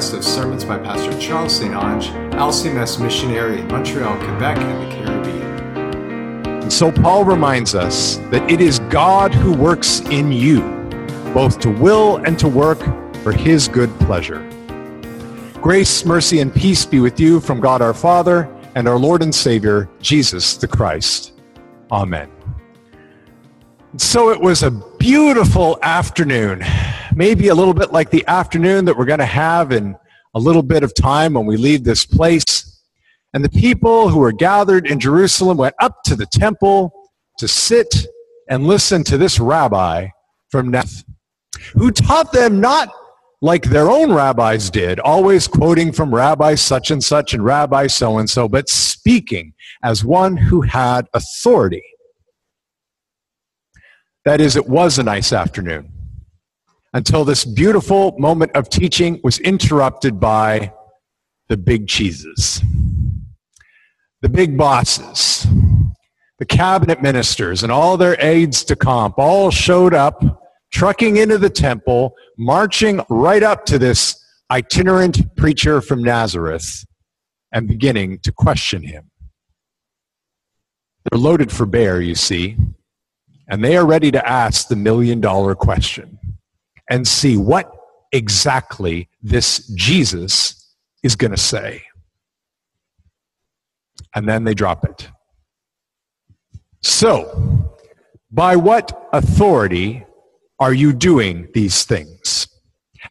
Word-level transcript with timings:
podcast 0.00 0.14
of 0.16 0.24
sermons 0.24 0.64
by 0.64 0.78
Pastor 0.78 1.18
Charles 1.20 1.56
St-Onge, 1.56 2.10
LCMS 2.32 3.02
missionary 3.02 3.60
in 3.60 3.66
Montreal, 3.68 4.16
Quebec, 4.16 4.56
and 4.56 4.90
the 4.90 4.96
Caribbean. 4.96 6.62
And 6.62 6.72
so 6.72 6.90
Paul 6.90 7.24
reminds 7.24 7.74
us 7.74 8.16
that 8.30 8.50
it 8.50 8.62
is 8.62 8.78
God 8.88 9.34
who 9.34 9.52
works 9.52 10.00
in 10.10 10.32
you, 10.32 10.62
both 11.34 11.60
to 11.60 11.70
will 11.70 12.16
and 12.24 12.38
to 12.38 12.48
work 12.48 12.78
for 13.16 13.32
his 13.32 13.68
good 13.68 13.90
pleasure. 14.00 14.40
Grace, 15.60 16.06
mercy, 16.06 16.40
and 16.40 16.54
peace 16.54 16.86
be 16.86 17.00
with 17.00 17.20
you 17.20 17.38
from 17.38 17.60
God 17.60 17.82
our 17.82 17.94
Father 17.94 18.48
and 18.74 18.88
our 18.88 18.98
Lord 18.98 19.22
and 19.22 19.34
Savior, 19.34 19.86
Jesus 20.00 20.56
the 20.56 20.66
Christ. 20.66 21.34
Amen. 21.92 22.30
So 23.98 24.30
it 24.30 24.40
was 24.40 24.62
a 24.62 24.70
beautiful 24.70 25.78
afternoon, 25.82 26.62
maybe 27.20 27.48
a 27.48 27.54
little 27.54 27.74
bit 27.74 27.92
like 27.92 28.08
the 28.08 28.26
afternoon 28.28 28.86
that 28.86 28.96
we're 28.96 29.04
going 29.04 29.18
to 29.18 29.26
have 29.26 29.72
in 29.72 29.94
a 30.34 30.40
little 30.40 30.62
bit 30.62 30.82
of 30.82 30.94
time 30.94 31.34
when 31.34 31.44
we 31.44 31.58
leave 31.58 31.84
this 31.84 32.06
place. 32.06 32.82
And 33.34 33.44
the 33.44 33.50
people 33.50 34.08
who 34.08 34.20
were 34.20 34.32
gathered 34.32 34.86
in 34.86 34.98
Jerusalem 34.98 35.58
went 35.58 35.74
up 35.82 36.02
to 36.04 36.16
the 36.16 36.24
temple 36.24 36.90
to 37.36 37.46
sit 37.46 38.06
and 38.48 38.66
listen 38.66 39.04
to 39.04 39.18
this 39.18 39.38
rabbi 39.38 40.08
from 40.48 40.70
Nazareth, 40.70 41.04
who 41.74 41.90
taught 41.90 42.32
them 42.32 42.58
not 42.58 42.88
like 43.42 43.64
their 43.64 43.90
own 43.90 44.10
rabbis 44.10 44.70
did, 44.70 44.98
always 44.98 45.46
quoting 45.46 45.92
from 45.92 46.14
Rabbi 46.14 46.54
such 46.54 46.90
and 46.90 47.04
such 47.04 47.34
and 47.34 47.44
Rabbi 47.44 47.86
so 47.86 48.16
and 48.16 48.30
so, 48.30 48.48
but 48.48 48.70
speaking 48.70 49.52
as 49.84 50.02
one 50.06 50.38
who 50.38 50.62
had 50.62 51.06
authority 51.12 51.84
that 54.24 54.40
is, 54.40 54.56
it 54.56 54.68
was 54.68 54.98
a 54.98 55.02
nice 55.02 55.34
afternoon 55.34 55.99
until 56.92 57.24
this 57.24 57.44
beautiful 57.44 58.16
moment 58.18 58.52
of 58.54 58.68
teaching 58.68 59.20
was 59.22 59.38
interrupted 59.40 60.18
by 60.18 60.72
the 61.48 61.56
big 61.56 61.88
cheeses, 61.88 62.62
the 64.22 64.28
big 64.28 64.56
bosses, 64.56 65.46
the 66.38 66.46
cabinet 66.46 67.02
ministers, 67.02 67.62
and 67.62 67.70
all 67.70 67.96
their 67.96 68.16
aides 68.20 68.64
de 68.64 68.76
camp 68.76 69.14
all 69.18 69.50
showed 69.50 69.94
up, 69.94 70.22
trucking 70.72 71.16
into 71.16 71.38
the 71.38 71.50
temple, 71.50 72.14
marching 72.38 73.00
right 73.08 73.42
up 73.42 73.64
to 73.66 73.78
this 73.78 74.16
itinerant 74.50 75.36
preacher 75.36 75.80
from 75.80 76.02
Nazareth 76.02 76.84
and 77.52 77.68
beginning 77.68 78.18
to 78.20 78.32
question 78.32 78.82
him. 78.82 79.10
They're 81.04 81.18
loaded 81.18 81.50
for 81.50 81.66
bear, 81.66 82.00
you 82.00 82.14
see 82.14 82.56
and 83.50 83.64
they 83.64 83.76
are 83.76 83.84
ready 83.84 84.10
to 84.12 84.26
ask 84.26 84.68
the 84.68 84.76
million 84.76 85.20
dollar 85.20 85.54
question 85.54 86.18
and 86.90 87.06
see 87.06 87.36
what 87.36 87.72
exactly 88.12 89.08
this 89.22 89.66
Jesus 89.74 90.74
is 91.02 91.16
going 91.16 91.30
to 91.30 91.36
say. 91.36 91.84
And 94.14 94.28
then 94.28 94.44
they 94.44 94.54
drop 94.54 94.84
it. 94.84 95.08
So, 96.82 97.70
by 98.30 98.56
what 98.56 99.08
authority 99.12 100.04
are 100.58 100.74
you 100.74 100.92
doing 100.92 101.48
these 101.54 101.84
things? 101.84 102.48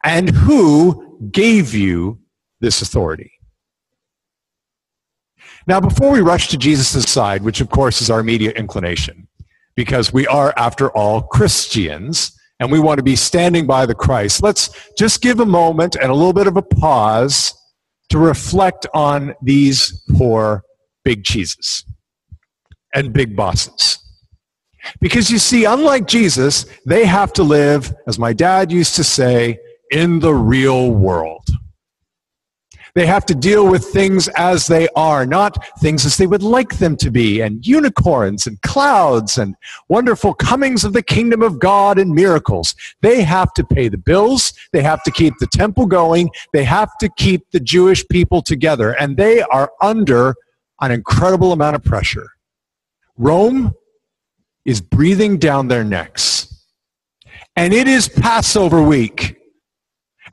And 0.04 0.30
who 0.30 1.30
gave 1.32 1.74
you 1.74 2.20
this 2.60 2.82
authority? 2.82 3.32
Now, 5.68 5.80
before 5.80 6.12
we 6.12 6.22
rush 6.22 6.48
to 6.50 6.58
Jesus' 6.58 7.10
side, 7.10 7.44
which 7.44 7.62
of 7.62 7.70
course 7.70 8.02
is 8.02 8.10
our 8.10 8.20
immediate 8.20 8.56
inclination, 8.56 9.28
because 9.76 10.12
we 10.12 10.26
are, 10.28 10.54
after 10.58 10.90
all, 10.90 11.22
Christians 11.22 12.39
and 12.60 12.72
we 12.72 12.80
want 12.80 12.98
to 12.98 13.04
be 13.04 13.16
standing 13.16 13.66
by 13.66 13.86
the 13.86 13.96
Christ. 13.96 14.44
Let's 14.44 14.70
just 14.98 15.22
give 15.22 15.40
a 15.40 15.46
moment 15.46 15.96
and 15.96 16.12
a 16.12 16.16
little 16.16 16.34
bit 16.34 16.48
of 16.48 16.58
a 16.58 16.62
pause 16.62 17.54
to 18.10 18.18
reflect 18.18 18.86
on 18.94 19.34
these 19.42 20.04
poor 20.18 20.64
big 21.04 21.24
cheeses 21.24 21.86
and 22.94 23.14
big 23.14 23.36
bosses. 23.36 24.00
Because 25.00 25.30
you 25.30 25.38
see, 25.38 25.66
unlike 25.66 26.08
Jesus, 26.08 26.66
they 26.86 27.06
have 27.06 27.34
to 27.34 27.44
live, 27.44 27.94
as 28.08 28.18
my 28.18 28.34
dad 28.34 28.72
used 28.72 28.96
to 28.96 29.04
say, 29.04 29.60
in 29.92 30.20
the 30.20 30.34
real 30.34 30.92
world. 30.92 31.48
They 33.00 33.06
have 33.06 33.26
to 33.28 33.34
deal 33.34 33.66
with 33.66 33.86
things 33.86 34.28
as 34.36 34.68
they 34.68 34.90
are, 34.94 35.26
not 35.26 35.58
things 35.80 36.06
as 36.06 36.18
they 36.18 36.28
would 36.28 36.44
like 36.44 36.80
them 36.80 36.98
to 36.98 37.10
be, 37.10 37.40
and 37.40 37.66
unicorns 37.66 38.46
and 38.46 38.62
clouds 38.62 39.38
and 39.38 39.56
wonderful 39.88 40.34
comings 40.34 40.84
of 40.84 40.92
the 40.92 41.02
kingdom 41.02 41.42
of 41.42 41.60
God 41.60 41.98
and 41.98 42.12
miracles. 42.14 42.76
They 43.02 43.22
have 43.22 43.54
to 43.54 43.64
pay 43.64 43.88
the 43.88 43.98
bills. 43.98 44.52
They 44.74 44.82
have 44.82 45.02
to 45.04 45.12
keep 45.12 45.34
the 45.40 45.48
temple 45.48 45.86
going. 45.86 46.30
They 46.52 46.66
have 46.66 46.90
to 46.98 47.08
keep 47.16 47.50
the 47.52 47.62
Jewish 47.62 48.06
people 48.10 48.42
together, 48.42 48.92
and 48.92 49.16
they 49.16 49.44
are 49.44 49.72
under 49.82 50.36
an 50.82 50.92
incredible 50.92 51.54
amount 51.54 51.78
of 51.78 51.84
pressure. 51.86 52.28
Rome 53.16 53.76
is 54.66 54.82
breathing 54.82 55.38
down 55.38 55.70
their 55.70 55.86
necks. 55.86 56.66
And 57.56 57.74
it 57.74 57.88
is 57.88 58.10
Passover 58.10 58.84
week. 58.84 59.38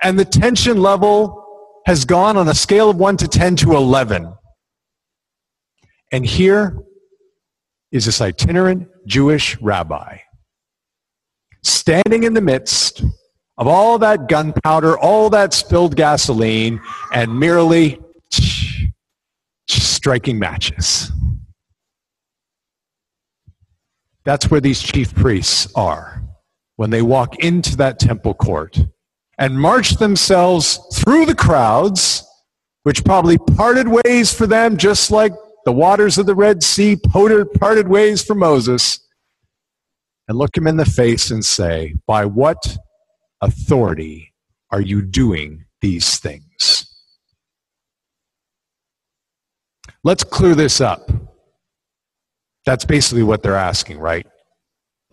And 0.03 0.19
the 0.19 0.25
tension 0.25 0.83
level 0.83 1.46
has 1.87 2.05
gone 2.05 2.37
on 2.37 2.49
a 2.49 2.55
scale 2.55 2.91
of 2.91 2.97
1 2.97 3.17
to 3.19 3.29
10 3.29 3.57
to 3.57 3.73
11. 3.73 4.35
And 6.11 6.27
here 6.27 6.77
is 7.93 8.07
this 8.07 8.21
itinerant 8.21 8.89
Jewish 9.07 9.57
rabbi 9.61 10.19
standing 11.63 12.25
in 12.25 12.35
the 12.35 12.41
midst 12.41 13.03
of 13.57 13.69
all 13.69 13.99
that 13.99 14.29
gunpowder, 14.29 14.99
all 14.99 15.31
that 15.31 15.55
spilled 15.55 15.97
gasoline, 15.97 16.81
and 17.13 17.39
merely 17.39 18.01
striking 19.69 20.39
matches. 20.39 21.11
That's 24.25 24.51
where 24.51 24.61
these 24.61 24.83
chief 24.83 25.15
priests 25.15 25.73
are 25.77 26.23
when 26.75 26.91
they 26.91 27.03
walk 27.03 27.39
into 27.39 27.77
that 27.77 28.01
temple 28.01 28.35
court 28.35 28.77
and 29.39 29.61
marched 29.61 29.99
themselves 29.99 30.79
through 30.95 31.27
the 31.27 31.35
crowds, 31.35 32.27
which 32.85 33.05
probably 33.05 33.39
parted 33.39 33.89
ways 33.89 34.33
for 34.33 34.47
them 34.47 34.77
just 34.77 35.11
like 35.11 35.33
the 35.65 35.73
waters 35.73 36.17
of 36.17 36.27
the 36.27 36.35
Red 36.35 36.63
Sea 36.63 36.97
parted 36.97 37.89
ways 37.89 38.23
for 38.23 38.35
Moses, 38.35 39.01
and 40.29 40.39
look 40.39 40.57
him 40.57 40.67
in 40.67 40.77
the 40.77 40.85
face 40.85 41.31
and 41.31 41.45
say, 41.45 41.95
By 42.07 42.25
what 42.25 42.77
authority 43.41 44.33
are 44.71 44.81
you 44.81 45.03
doing 45.03 45.65
these 45.81 46.19
things? 46.19 46.87
Let's 50.03 50.23
clear 50.23 50.55
this 50.55 50.81
up. 50.81 51.11
That's 52.65 52.85
basically 52.85 53.25
what 53.25 53.43
they're 53.43 53.57
asking, 53.57 53.99
right? 53.99 54.27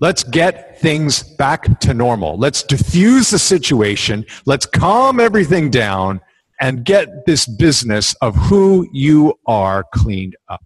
Let's 0.03 0.25
get 0.25 0.77
things 0.81 1.23
back 1.23 1.79
to 1.79 1.93
normal. 1.93 2.37
Let's 2.37 2.61
diffuse 2.61 3.29
the 3.29 3.39
situation. 3.39 4.25
Let's 4.45 4.65
calm 4.65 5.21
everything 5.21 5.69
down 5.69 6.19
and 6.59 6.83
get 6.83 7.25
this 7.25 7.45
business 7.45 8.13
of 8.15 8.35
who 8.35 8.85
you 8.91 9.39
are 9.47 9.85
cleaned 9.93 10.35
up. 10.49 10.61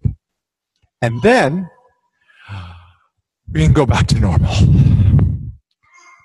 And 1.02 1.22
then 1.22 1.70
we 3.52 3.62
can 3.62 3.72
go 3.72 3.86
back 3.86 4.08
to 4.08 4.18
normal. 4.18 4.52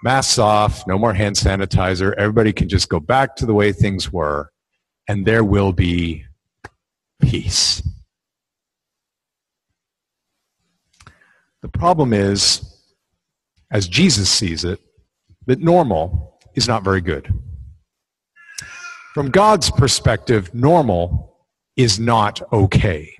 Masks 0.04 0.40
off, 0.40 0.88
no 0.88 0.98
more 0.98 1.14
hand 1.14 1.36
sanitizer. 1.36 2.16
Everybody 2.18 2.52
can 2.52 2.68
just 2.68 2.90
go 2.90 3.00
back 3.00 3.36
to 3.36 3.46
the 3.46 3.54
way 3.54 3.74
things 3.74 4.12
were, 4.12 4.52
and 5.08 5.24
there 5.24 5.44
will 5.44 5.72
be 5.72 6.26
peace. 7.22 7.84
The 11.62 11.70
problem 11.70 12.12
is, 12.12 12.72
as 13.74 13.88
Jesus 13.88 14.30
sees 14.30 14.64
it, 14.64 14.80
that 15.48 15.60
normal 15.60 16.40
is 16.56 16.68
not 16.68 16.84
very 16.84 17.02
good. 17.02 17.34
From 19.14 19.30
God's 19.30 19.70
perspective, 19.70 20.54
normal 20.54 21.38
is 21.76 22.00
not 22.00 22.42
okay. 22.54 23.12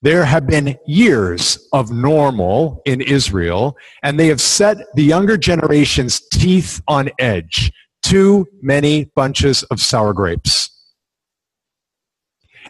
There 0.00 0.24
have 0.24 0.48
been 0.48 0.76
years 0.86 1.68
of 1.72 1.92
normal 1.92 2.82
in 2.86 3.00
Israel, 3.00 3.76
and 4.02 4.18
they 4.18 4.26
have 4.28 4.40
set 4.40 4.78
the 4.94 5.04
younger 5.04 5.36
generation's 5.36 6.20
teeth 6.32 6.82
on 6.88 7.10
edge. 7.20 7.70
Too 8.02 8.48
many 8.62 9.04
bunches 9.14 9.62
of 9.64 9.80
sour 9.80 10.12
grapes. 10.12 10.68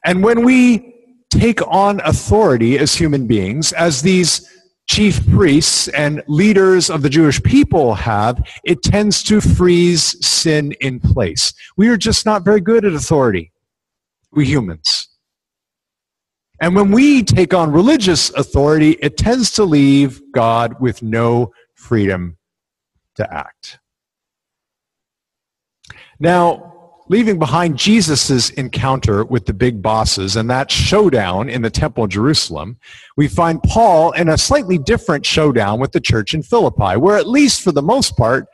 And 0.05 0.23
when 0.23 0.45
we 0.45 0.95
take 1.31 1.67
on 1.67 2.01
authority 2.05 2.79
as 2.79 2.95
human 2.95 3.27
beings, 3.27 3.73
as 3.73 4.03
these 4.03 4.47
chief 4.89 5.27
priests 5.31 5.89
and 5.89 6.23
leaders 6.27 6.91
of 6.91 7.03
the 7.03 7.09
Jewish 7.09 7.43
people 7.43 7.95
have, 7.95 8.43
it 8.65 8.83
tends 8.83 9.23
to 9.25 9.41
freeze 9.41 10.25
sin 10.27 10.73
in 10.81 11.01
place. 11.01 11.53
We 11.77 11.89
are 11.89 11.97
just 11.97 12.27
not 12.27 12.45
very 12.45 12.61
good 12.61 12.85
at 12.85 12.93
authority, 12.93 13.53
we 14.33 14.45
humans. 14.47 15.09
And 16.61 16.77
when 16.77 16.93
we 16.93 17.25
take 17.25 17.55
on 17.55 17.73
religious 17.73 18.31
authority, 18.31 18.93
it 19.01 19.17
tends 19.17 19.51
to 19.53 19.65
leave 19.65 20.21
God 20.33 20.77
with 20.81 21.03
no 21.03 21.53
freedom 21.75 22.37
to 23.17 23.35
act. 23.35 23.79
Now, 26.21 26.72
leaving 27.13 27.39
behind 27.39 27.77
Jesus' 27.77 28.49
encounter 28.53 29.23
with 29.23 29.45
the 29.45 29.53
big 29.53 29.83
bosses 29.83 30.35
and 30.35 30.49
that 30.49 30.71
showdown 30.71 31.51
in 31.51 31.61
the 31.61 31.69
temple 31.69 32.05
in 32.05 32.09
Jerusalem, 32.09 32.79
we 33.19 33.29
find 33.29 33.63
Paul 33.63 34.13
in 34.13 34.31
a 34.31 34.39
slightly 34.39 34.79
different 34.79 35.27
showdown 35.27 35.79
with 35.79 35.93
the 35.93 36.01
church 36.01 36.33
in 36.33 36.43
Philippi, 36.43 36.97
where 36.97 37.19
at 37.19 37.29
least 37.29 37.61
for 37.61 37.71
the 37.71 37.83
most 37.83 38.17
part, 38.17 38.47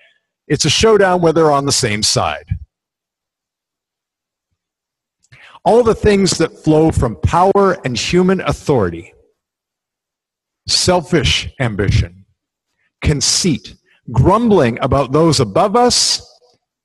it's 0.49 0.65
a 0.65 0.71
showdown 0.71 1.23
where 1.23 1.33
they're 1.33 1.53
on 1.53 1.67
the 1.67 1.73
same 1.73 2.03
side. 2.03 2.47
All 5.65 5.85
the 5.85 5.95
things 5.95 6.37
that 6.39 6.59
flow 6.59 6.91
from 6.91 7.15
power 7.15 7.79
and 7.85 7.97
human 7.97 8.41
authority, 8.41 9.15
selfish 10.67 11.49
ambition, 11.61 12.27
conceit, 13.03 13.77
grumbling 14.11 14.81
about 14.81 15.13
those 15.13 15.39
above 15.39 15.77
us, 15.77 16.29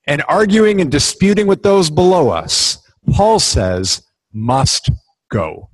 and 0.07 0.23
arguing 0.27 0.81
and 0.81 0.91
disputing 0.91 1.47
with 1.47 1.63
those 1.63 1.89
below 1.89 2.29
us, 2.29 2.77
Paul 3.11 3.39
says, 3.39 4.03
must 4.31 4.89
go. 5.31 5.69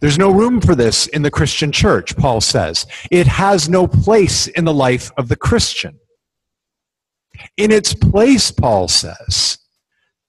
There's 0.00 0.18
no 0.18 0.30
room 0.30 0.60
for 0.60 0.74
this 0.74 1.06
in 1.06 1.22
the 1.22 1.30
Christian 1.30 1.72
church, 1.72 2.16
Paul 2.16 2.40
says. 2.40 2.86
It 3.10 3.26
has 3.26 3.68
no 3.68 3.86
place 3.86 4.46
in 4.48 4.64
the 4.64 4.74
life 4.74 5.10
of 5.16 5.28
the 5.28 5.36
Christian. 5.36 5.98
In 7.56 7.70
its 7.70 7.94
place, 7.94 8.50
Paul 8.50 8.88
says, 8.88 9.58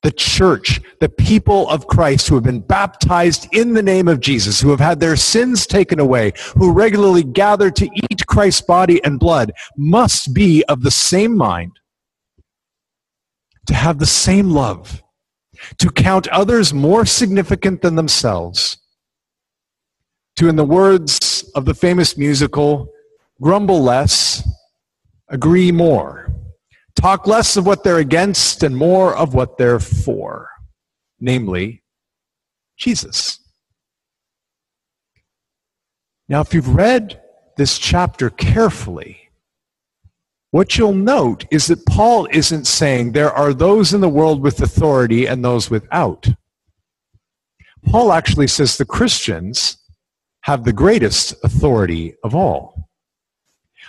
the 0.02 0.12
church, 0.12 0.80
the 1.02 1.10
people 1.10 1.68
of 1.70 1.88
Christ 1.88 2.28
who 2.28 2.36
have 2.36 2.44
been 2.44 2.62
baptized 2.62 3.48
in 3.54 3.74
the 3.74 3.84
name 3.84 4.08
of 4.08 4.22
Jesus, 4.22 4.62
who 4.62 4.70
have 4.70 4.80
had 4.80 5.00
their 5.00 5.18
sins 5.18 5.68
taken 5.68 6.00
away, 6.00 6.34
who 6.56 6.72
regularly 6.72 7.24
gather 7.24 7.70
to 7.72 7.90
eat 8.10 8.26
Christ's 8.28 8.62
body 8.62 9.04
and 9.04 9.20
blood, 9.20 9.52
must 9.76 10.34
be 10.34 10.64
of 10.66 10.84
the 10.84 10.92
same 10.92 11.36
mind, 11.36 11.79
to 13.68 13.74
have 13.74 14.00
the 14.00 14.06
same 14.06 14.50
love, 14.50 15.04
to 15.78 15.90
count 15.90 16.28
others 16.30 16.74
more 16.74 17.06
significant 17.06 17.82
than 17.82 17.96
themselves, 17.96 18.78
to, 20.38 20.48
in 20.48 20.56
the 20.56 20.66
words 20.66 21.50
of 21.56 21.66
the 21.66 21.74
famous 21.74 22.18
musical, 22.18 22.90
grumble 23.42 23.82
less, 23.82 24.48
agree 25.28 25.72
more. 25.72 26.34
Talk 26.96 27.28
less 27.28 27.58
of 27.58 27.66
what 27.66 27.84
they're 27.84 28.00
against 28.00 28.64
and 28.64 28.76
more 28.76 29.16
of 29.16 29.34
what 29.34 29.58
they're 29.58 29.80
for, 29.80 30.50
namely, 31.20 31.84
Jesus. 32.78 33.40
Now, 36.28 36.42
if 36.42 36.54
you've 36.54 36.76
read 36.76 37.22
this 37.58 37.78
chapter 37.80 38.30
carefully, 38.30 39.19
what 40.52 40.78
you'll 40.78 40.94
note 40.94 41.46
is 41.52 41.68
that 41.68 41.86
Paul 41.86 42.28
isn't 42.32 42.66
saying 42.66 43.12
there 43.12 43.32
are 43.32 43.54
those 43.54 43.94
in 43.94 44.02
the 44.02 44.10
world 44.10 44.42
with 44.42 44.62
authority 44.62 45.28
and 45.28 45.44
those 45.44 45.70
without. 45.70 46.28
Paul 47.86 48.12
actually 48.12 48.48
says 48.48 48.78
the 48.78 48.86
Christians 48.86 49.78
have 50.42 50.64
the 50.64 50.74
greatest 50.74 51.36
authority 51.44 52.16
of 52.24 52.34
all. 52.34 52.90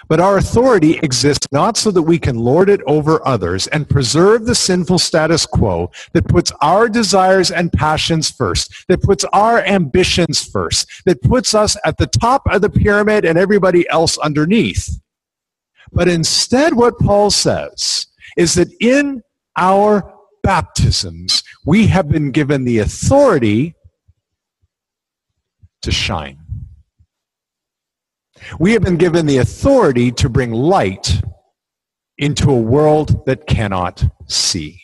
But 0.09 0.21
our 0.21 0.39
authority 0.39 0.99
exists 0.99 1.47
not 1.53 1.77
so 1.77 1.91
that 1.91 2.03
we 2.03 2.19
can 2.19 2.37
lord 2.37 2.69
it 2.69 2.81
over 2.87 3.27
others 3.27 3.67
and 3.69 3.89
preserve 3.89 4.45
the 4.45 4.55
sinful 4.55 4.99
status 4.99 5.47
quo 5.47 5.91
that 6.15 6.27
puts 6.27 6.53
our 6.61 6.89
desires 6.89 7.51
and 7.51 7.73
passions 7.73 8.31
first, 8.31 8.87
that 8.89 9.03
puts 9.03 9.25
our 9.33 9.61
ambitions 9.61 10.45
first, 10.45 10.87
that 11.05 11.23
puts 11.23 11.55
us 11.55 11.77
at 11.85 11.97
the 11.99 12.07
top 12.07 12.43
of 12.51 12.63
the 12.63 12.71
pyramid 12.71 13.25
and 13.25 13.39
everybody 13.39 13.89
else 13.89 14.19
underneath. 14.19 15.01
But 15.93 16.09
instead, 16.09 16.75
what 16.75 16.99
Paul 16.99 17.31
says 17.31 18.07
is 18.37 18.55
that 18.55 18.69
in 18.81 19.23
our 19.57 20.15
baptisms, 20.43 21.43
we 21.65 21.89
have 21.89 22.09
been 22.09 22.31
given 22.31 22.65
the 22.65 22.79
authority 22.79 23.75
to 25.83 25.91
shine. 25.91 26.39
We 28.59 28.73
have 28.73 28.83
been 28.83 28.97
given 28.97 29.27
the 29.27 29.39
authority 29.39 30.13
to 30.13 30.29
bring 30.29 30.53
light 30.53 31.21
into 32.19 32.51
a 32.51 32.61
world 32.61 33.25
that 33.27 33.47
cannot 33.47 34.05
see. 34.29 34.81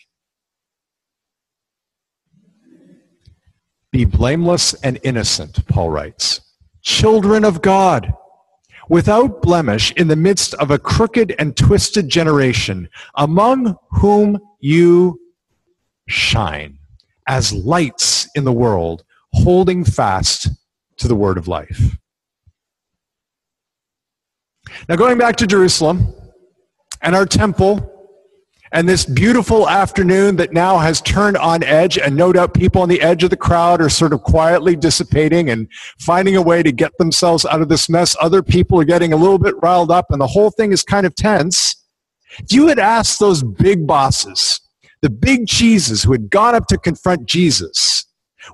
Be 3.93 4.05
blameless 4.05 4.75
and 4.75 4.99
innocent, 5.03 5.67
Paul 5.69 5.91
writes. 5.91 6.41
Children 6.83 7.45
of 7.45 7.63
God, 7.63 8.13
without 8.89 9.43
blemish 9.43 9.93
in 9.93 10.09
the 10.09 10.17
midst 10.17 10.55
of 10.55 10.71
a 10.71 10.79
crooked 10.79 11.35
and 11.39 11.57
twisted 11.57 12.09
generation, 12.09 12.89
among 13.15 13.77
whom 13.91 14.39
you 14.61 15.21
shine 16.09 16.79
as 17.29 17.53
lights 17.53 18.29
in 18.35 18.45
the 18.45 18.53
world, 18.53 19.05
holding 19.33 19.85
fast 19.85 20.49
to 20.99 21.09
the 21.09 21.17
word 21.17 21.37
of 21.37 21.49
life. 21.49 21.97
Now, 24.89 24.97
going 24.97 25.19
back 25.19 25.37
to 25.37 25.47
Jerusalem 25.47 26.15
and 27.03 27.15
our 27.15 27.27
temple, 27.27 27.96
and 28.77 28.87
this 28.87 29.07
beautiful 29.07 29.71
afternoon 29.71 30.37
that 30.37 30.53
now 30.53 30.77
has 30.77 31.01
turned 31.01 31.39
on 31.39 31.63
edge, 31.63 31.97
and 31.97 32.15
no 32.15 32.31
doubt 32.31 32.53
people 32.53 32.83
on 32.83 32.91
the 32.91 33.01
edge 33.01 33.25
of 33.25 33.31
the 33.31 33.37
crowd 33.37 33.81
are 33.81 33.89
sort 33.89 34.13
of 34.13 34.23
quietly 34.23 34.77
dissipating 34.77 35.49
and 35.49 35.67
finding 35.99 36.37
a 36.37 36.43
way 36.43 36.63
to 36.63 36.71
get 36.71 36.93
themselves 36.99 37.47
out 37.47 37.63
of 37.63 37.71
this 37.71 37.89
mess. 37.89 38.15
Other 38.21 38.43
people 38.43 38.79
are 38.79 38.85
getting 38.85 39.15
a 39.15 39.17
little 39.17 39.39
bit 39.39 39.55
riled 39.63 39.91
up, 39.91 40.11
and 40.11 40.21
the 40.21 40.27
whole 40.27 40.51
thing 40.51 40.73
is 40.73 40.83
kind 40.83 41.07
of 41.07 41.15
tense. 41.15 41.75
If 42.39 42.53
you 42.53 42.69
had 42.69 42.79
asked 42.79 43.19
those 43.19 43.43
big 43.43 43.87
bosses, 43.87 44.61
the 45.01 45.09
big 45.09 45.47
cheeses 45.49 46.03
who 46.03 46.13
had 46.13 46.29
gone 46.29 46.55
up 46.55 46.67
to 46.67 46.77
confront 46.77 47.25
Jesus, 47.25 48.05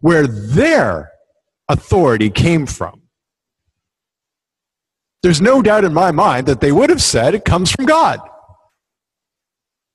where 0.03 0.29
their 0.29 1.11
authority 1.69 2.31
came 2.31 2.67
from, 2.67 3.03
there's 5.25 5.41
no 5.41 5.63
doubt 5.63 5.83
in 5.83 5.93
my 5.93 6.13
mind 6.13 6.47
that 6.47 6.61
they 6.61 6.71
would 6.71 6.91
have 6.91 7.03
said 7.03 7.35
it 7.35 7.45
comes 7.45 7.73
from 7.73 7.87
God. 7.87 8.21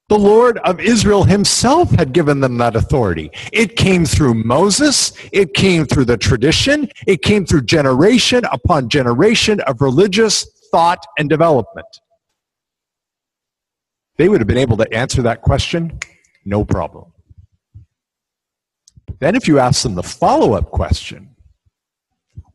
The 0.10 0.18
Lord 0.18 0.58
of 0.60 0.80
Israel 0.80 1.26
himself 1.26 1.92
had 1.92 2.14
given 2.14 2.40
them 2.40 2.58
that 2.60 2.78
authority. 2.78 3.30
It 3.52 3.76
came 3.76 4.06
through 4.06 4.36
Moses. 4.36 5.12
It 5.34 5.54
came 5.54 5.86
through 5.86 6.06
the 6.06 6.16
tradition. 6.16 6.90
It 7.06 7.22
came 7.22 7.46
through 7.46 7.64
generation 7.64 8.46
upon 8.46 8.88
generation 8.88 9.60
of 9.62 9.82
religious 9.82 10.48
thought 10.72 11.06
and 11.18 11.28
development. 11.30 11.88
They 14.18 14.30
would 14.30 14.40
have 14.40 14.48
been 14.48 14.58
able 14.58 14.78
to 14.78 14.94
answer 14.94 15.22
that 15.24 15.42
question, 15.42 16.00
no 16.46 16.64
problem. 16.64 17.12
Then 19.20 19.36
if 19.36 19.48
you 19.48 19.60
ask 19.60 19.84
them 19.84 19.96
the 19.96 20.04
follow-up 20.04 20.72
question, 20.72 21.36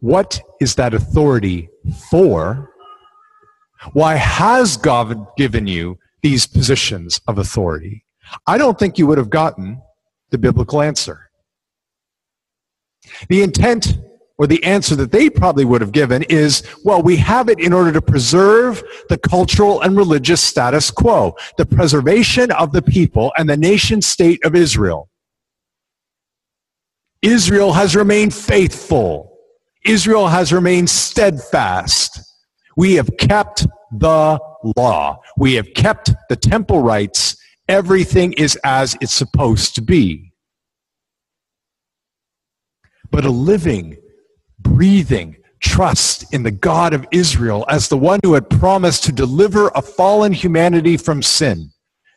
what 0.01 0.41
is 0.61 0.75
that 0.77 0.95
authority 0.95 1.69
for? 2.11 2.71
Why 3.93 4.15
has 4.15 4.77
God 4.77 5.27
given 5.37 5.67
you 5.67 5.99
these 6.23 6.47
positions 6.47 7.21
of 7.27 7.39
authority? 7.39 8.05
I 8.47 8.59
don't 8.59 8.79
think 8.79 8.99
you 8.99 9.07
would 9.07 9.19
have 9.19 9.31
gotten 9.31 9.81
the 10.31 10.39
biblical 10.39 10.81
answer. 10.81 11.31
The 13.29 13.43
intent 13.43 13.99
or 14.39 14.47
the 14.47 14.63
answer 14.65 14.97
that 14.97 15.13
they 15.13 15.29
probably 15.29 15.65
would 15.65 15.81
have 15.81 15.93
given 15.93 16.23
is, 16.25 16.63
well, 16.85 17.03
we 17.03 17.17
have 17.17 17.49
it 17.49 17.61
in 17.61 17.73
order 17.73 17.93
to 17.93 18.01
preserve 18.01 18.83
the 19.09 19.19
cultural 19.19 19.83
and 19.83 19.97
religious 19.97 20.43
status 20.43 20.91
quo, 20.91 21.35
the 21.59 21.67
preservation 21.67 22.51
of 22.53 22.73
the 22.73 22.83
people 22.83 23.33
and 23.37 23.49
the 23.49 23.57
nation 23.57 24.01
state 24.01 24.43
of 24.45 24.55
Israel. 24.55 25.11
Israel 27.21 27.73
has 27.73 27.95
remained 27.95 28.35
faithful 28.35 29.33
Israel 29.85 30.29
has 30.29 30.53
remained 30.53 30.89
steadfast. 30.89 32.21
We 32.77 32.95
have 32.95 33.11
kept 33.19 33.67
the 33.91 34.39
law. 34.77 35.21
We 35.37 35.55
have 35.55 35.75
kept 35.75 36.13
the 36.29 36.37
temple 36.37 36.83
rites. 36.83 37.37
Everything 37.69 38.33
is 38.35 38.57
as 38.65 38.97
it's 39.01 39.13
supposed 39.13 39.75
to 39.77 39.83
be. 39.83 40.33
But 43.11 43.25
a 43.25 43.31
living, 43.31 43.97
breathing 44.59 45.37
trust 45.61 46.35
in 46.35 46.43
the 46.43 46.51
God 46.51 46.93
of 46.93 47.07
Israel 47.13 47.65
as 47.69 47.89
the 47.89 47.97
one 47.97 48.21
who 48.25 48.35
had 48.35 48.51
promised 48.51 49.05
to 49.05 49.13
deliver 49.13 49.69
a 49.75 49.83
fallen 49.83 50.33
humanity 50.33 50.97
from 50.97 51.23
sin 51.23 51.72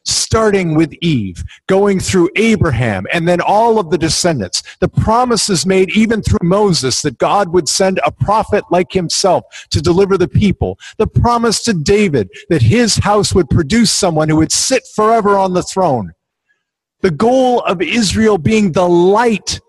starting 0.05 0.75
with 0.75 0.93
Eve, 1.01 1.43
going 1.67 1.99
through 1.99 2.29
Abraham, 2.35 3.05
and 3.11 3.27
then 3.27 3.41
all 3.41 3.79
of 3.79 3.89
the 3.89 3.97
descendants. 3.97 4.63
The 4.79 4.87
promises 4.87 5.65
made 5.65 5.95
even 5.95 6.21
through 6.21 6.39
Moses 6.47 7.01
that 7.01 7.17
God 7.17 7.49
would 7.49 7.67
send 7.67 7.99
a 8.05 8.11
prophet 8.11 8.63
like 8.71 8.91
himself 8.91 9.45
to 9.71 9.81
deliver 9.81 10.17
the 10.17 10.27
people. 10.27 10.77
The 10.97 11.07
promise 11.07 11.63
to 11.63 11.73
David 11.73 12.29
that 12.49 12.61
his 12.61 12.97
house 12.97 13.33
would 13.33 13.49
produce 13.49 13.91
someone 13.91 14.29
who 14.29 14.37
would 14.37 14.51
sit 14.51 14.83
forever 14.95 15.37
on 15.37 15.53
the 15.53 15.63
throne. 15.63 16.13
The 17.01 17.11
goal 17.11 17.61
of 17.61 17.81
Israel 17.81 18.37
being 18.37 18.71
the 18.71 18.87
light 18.87 19.59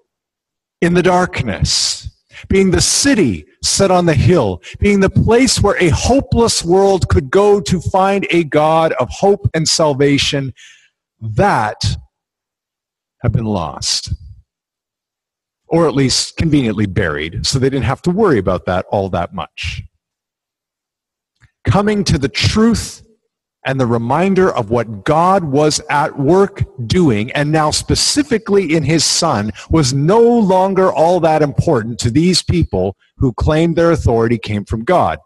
in 0.80 0.94
the 0.94 1.02
darkness, 1.02 2.08
being 2.48 2.70
the 2.70 2.80
city 2.80 3.46
set 3.76 3.90
on 3.90 4.06
the 4.06 4.14
hill, 4.14 4.62
being 4.78 5.00
the 5.00 5.10
place 5.10 5.60
where 5.60 5.76
a 5.78 5.90
hopeless 5.90 6.64
world 6.64 7.08
could 7.08 7.30
go 7.30 7.60
to 7.60 7.80
find 7.80 8.26
a 8.30 8.44
God 8.44 8.92
of 8.94 9.08
hope 9.10 9.48
and 9.54 9.68
salvation, 9.68 10.52
that 11.20 11.80
have 13.22 13.32
been 13.32 13.44
lost. 13.44 14.12
Or 15.68 15.86
at 15.86 15.94
least 15.94 16.36
conveniently 16.36 16.86
buried, 16.86 17.44
so 17.46 17.58
they 17.58 17.68
didn't 17.68 17.84
have 17.84 18.02
to 18.02 18.10
worry 18.10 18.38
about 18.38 18.66
that 18.66 18.86
all 18.90 19.08
that 19.10 19.34
much. 19.34 19.82
Coming 21.64 22.04
to 22.04 22.18
the 22.18 22.28
truth 22.28 23.05
and 23.66 23.78
the 23.78 23.86
reminder 23.86 24.50
of 24.54 24.70
what 24.70 25.04
God 25.04 25.44
was 25.44 25.80
at 25.90 26.18
work 26.18 26.62
doing, 26.86 27.30
and 27.32 27.52
now 27.52 27.70
specifically 27.70 28.74
in 28.74 28.84
his 28.84 29.04
son, 29.04 29.52
was 29.68 29.92
no 29.92 30.20
longer 30.20 30.92
all 30.92 31.20
that 31.20 31.42
important 31.42 31.98
to 31.98 32.10
these 32.10 32.42
people 32.42 32.96
who 33.16 33.32
claimed 33.34 33.76
their 33.76 33.90
authority 33.90 34.38
came 34.38 34.64
from 34.64 34.84
God. 34.84 35.18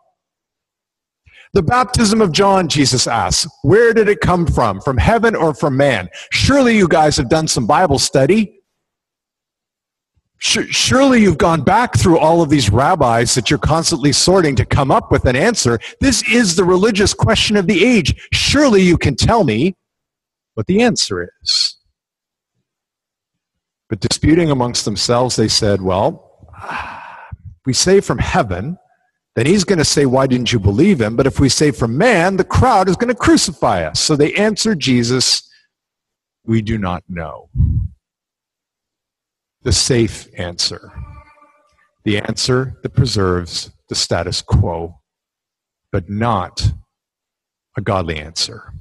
The 1.53 1.63
baptism 1.63 2.21
of 2.21 2.31
John, 2.31 2.69
Jesus 2.69 3.09
asks, 3.09 3.51
where 3.63 3.93
did 3.93 4.09
it 4.09 4.21
come 4.21 4.47
from? 4.47 4.81
From 4.81 4.97
heaven 4.97 5.35
or 5.35 5.53
from 5.53 5.77
man? 5.77 6.09
Surely 6.33 6.77
you 6.77 6.87
guys 6.87 7.17
have 7.17 7.29
done 7.29 7.49
some 7.49 7.67
Bible 7.67 7.99
study. 7.99 8.60
Surely 10.43 11.21
you've 11.21 11.37
gone 11.37 11.63
back 11.63 11.95
through 11.97 12.19
all 12.19 12.41
of 12.41 12.49
these 12.49 12.71
rabbis 12.71 13.35
that 13.35 13.51
you're 13.51 13.59
constantly 13.59 14.11
sorting 14.11 14.57
to 14.57 14.65
come 14.65 14.91
up 14.91 15.13
with 15.13 15.27
an 15.27 15.37
answer. 15.37 15.79
This 16.01 16.27
is 16.33 16.57
the 16.57 16.65
religious 16.65 17.13
question 17.13 17.59
of 17.59 17.67
the 17.67 17.85
age. 17.85 18.29
Surely 18.33 18.81
you 18.81 18.97
can 18.97 19.17
tell 19.17 19.45
me 19.45 19.77
what 20.55 20.67
the 20.67 20.81
answer 20.81 21.31
is. 21.43 21.77
But 23.91 24.01
disputing 24.01 24.51
amongst 24.51 24.87
themselves, 24.87 25.37
they 25.37 25.49
said, 25.49 25.83
well, 25.83 26.49
we 27.67 27.75
say 27.75 28.01
from 28.01 28.19
heaven, 28.19 28.79
then 29.37 29.45
he's 29.45 29.65
going 29.65 29.79
to 29.79 29.85
say, 29.85 30.07
why 30.07 30.27
didn't 30.27 30.53
you 30.53 30.59
believe 30.59 31.03
him? 31.03 31.17
But 31.17 31.27
if 31.27 31.39
we 31.39 31.51
say 31.51 31.71
from 31.71 31.99
man, 31.99 32.39
the 32.39 32.45
crowd 32.45 32.89
is 32.89 32.97
going 32.97 33.09
to 33.09 33.15
crucify 33.15 33.85
us. 33.85 34.01
So 34.01 34.17
they 34.17 34.33
answered 34.35 34.81
Jesus, 34.81 35.47
we 36.47 36.63
do 36.63 36.79
not 36.79 37.05
know 37.09 37.51
the 39.63 39.73
safe 39.73 40.29
answer, 40.37 40.93
the 42.05 42.19
answer 42.19 42.79
that 42.83 42.95
preserves 42.95 43.71
the 43.89 43.95
status 43.95 44.41
quo, 44.41 45.01
but 45.93 46.09
not 46.09 46.73
a 47.77 47.81
godly 47.81 48.19
answer. 48.19 48.73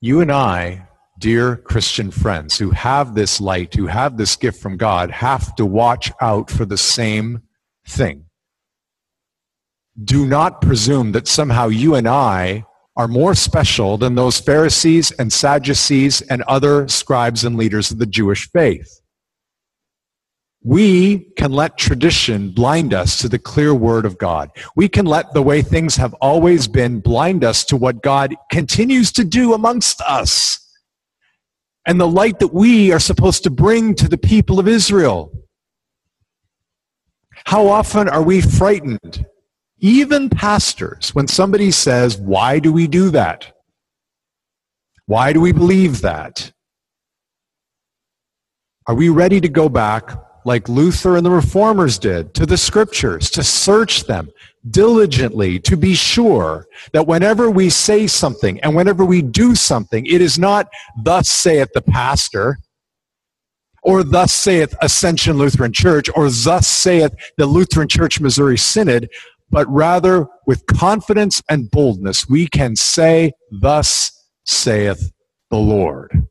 You 0.00 0.20
and 0.20 0.30
I, 0.30 0.88
dear 1.18 1.56
Christian 1.56 2.10
friends 2.10 2.58
who 2.58 2.70
have 2.70 3.14
this 3.14 3.40
light, 3.40 3.74
who 3.74 3.86
have 3.86 4.16
this 4.16 4.36
gift 4.36 4.60
from 4.60 4.76
God, 4.76 5.10
have 5.10 5.56
to 5.56 5.64
watch 5.64 6.12
out 6.20 6.50
for 6.50 6.66
the 6.66 6.76
same 6.76 7.42
thing. 7.86 8.26
Do 10.04 10.26
not 10.26 10.60
presume 10.60 11.12
that 11.12 11.26
somehow 11.26 11.68
you 11.68 11.94
and 11.94 12.06
I 12.06 12.66
are 12.96 13.08
more 13.08 13.34
special 13.34 13.98
than 13.98 14.14
those 14.14 14.40
Pharisees 14.40 15.10
and 15.12 15.32
Sadducees 15.32 16.22
and 16.22 16.42
other 16.42 16.88
scribes 16.88 17.44
and 17.44 17.56
leaders 17.56 17.90
of 17.90 17.98
the 17.98 18.06
Jewish 18.06 18.50
faith. 18.50 19.00
We 20.64 21.30
can 21.36 21.52
let 21.52 21.78
tradition 21.78 22.50
blind 22.50 22.92
us 22.92 23.20
to 23.20 23.28
the 23.28 23.38
clear 23.38 23.72
word 23.74 24.04
of 24.04 24.18
God. 24.18 24.50
We 24.74 24.88
can 24.88 25.06
let 25.06 25.32
the 25.32 25.42
way 25.42 25.62
things 25.62 25.96
have 25.96 26.14
always 26.14 26.66
been 26.66 27.00
blind 27.00 27.44
us 27.44 27.64
to 27.66 27.76
what 27.76 28.02
God 28.02 28.34
continues 28.50 29.12
to 29.12 29.24
do 29.24 29.54
amongst 29.54 30.00
us 30.00 30.58
and 31.86 32.00
the 32.00 32.08
light 32.08 32.40
that 32.40 32.52
we 32.52 32.92
are 32.92 32.98
supposed 32.98 33.44
to 33.44 33.50
bring 33.50 33.94
to 33.94 34.08
the 34.08 34.18
people 34.18 34.58
of 34.58 34.66
Israel. 34.66 35.30
How 37.44 37.68
often 37.68 38.08
are 38.08 38.22
we 38.22 38.40
frightened 38.40 39.24
even 39.78 40.28
pastors, 40.30 41.14
when 41.14 41.28
somebody 41.28 41.70
says, 41.70 42.16
why 42.16 42.58
do 42.58 42.72
we 42.72 42.86
do 42.86 43.10
that? 43.10 43.52
Why 45.06 45.32
do 45.32 45.40
we 45.40 45.52
believe 45.52 46.00
that? 46.00 46.52
Are 48.86 48.94
we 48.94 49.08
ready 49.08 49.40
to 49.40 49.48
go 49.48 49.68
back 49.68 50.10
like 50.44 50.68
Luther 50.68 51.16
and 51.16 51.26
the 51.26 51.30
reformers 51.30 51.98
did 51.98 52.32
to 52.34 52.46
the 52.46 52.56
scriptures, 52.56 53.30
to 53.30 53.42
search 53.42 54.04
them 54.04 54.30
diligently, 54.70 55.58
to 55.58 55.76
be 55.76 55.94
sure 55.94 56.66
that 56.92 57.06
whenever 57.06 57.50
we 57.50 57.68
say 57.68 58.06
something 58.06 58.60
and 58.60 58.74
whenever 58.74 59.04
we 59.04 59.22
do 59.22 59.56
something, 59.56 60.06
it 60.06 60.20
is 60.20 60.38
not 60.38 60.68
thus 61.02 61.28
saith 61.28 61.68
the 61.74 61.82
pastor, 61.82 62.58
or 63.82 64.04
thus 64.04 64.32
saith 64.32 64.74
Ascension 64.82 65.36
Lutheran 65.36 65.72
Church, 65.72 66.08
or 66.14 66.30
thus 66.30 66.66
saith 66.66 67.12
the 67.36 67.46
Lutheran 67.46 67.88
Church 67.88 68.20
Missouri 68.20 68.58
Synod, 68.58 69.08
but 69.50 69.68
rather 69.68 70.26
with 70.46 70.66
confidence 70.66 71.42
and 71.48 71.70
boldness 71.70 72.28
we 72.28 72.46
can 72.46 72.76
say, 72.76 73.32
Thus 73.50 74.12
saith 74.44 75.12
the 75.50 75.58
Lord. 75.58 76.26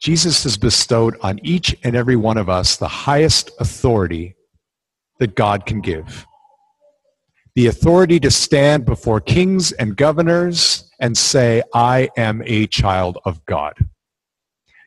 Jesus 0.00 0.44
has 0.44 0.56
bestowed 0.56 1.16
on 1.22 1.40
each 1.42 1.76
and 1.82 1.96
every 1.96 2.16
one 2.16 2.36
of 2.36 2.48
us 2.48 2.76
the 2.76 2.88
highest 2.88 3.50
authority 3.58 4.36
that 5.18 5.34
God 5.34 5.66
can 5.66 5.80
give. 5.80 6.26
The 7.56 7.66
authority 7.66 8.20
to 8.20 8.30
stand 8.30 8.84
before 8.84 9.20
kings 9.20 9.72
and 9.72 9.96
governors 9.96 10.88
and 11.00 11.18
say, 11.18 11.62
I 11.74 12.08
am 12.16 12.42
a 12.44 12.68
child 12.68 13.18
of 13.24 13.44
God. 13.46 13.74